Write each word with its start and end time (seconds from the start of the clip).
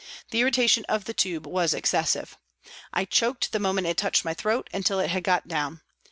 The 0.31 0.39
irritation 0.41 0.83
of 0.85 1.05
the 1.05 1.13
tube 1.13 1.45
was 1.45 1.75
excessive. 1.75 2.35
I 2.91 3.05
choked 3.05 3.51
the 3.51 3.59
moment 3.59 3.85
it 3.85 3.97
touched 3.97 4.25
my 4.25 4.33
throat 4.33 4.67
until 4.73 4.99
it 4.99 5.11
had 5.11 5.23
got 5.23 5.47
down. 5.47 5.81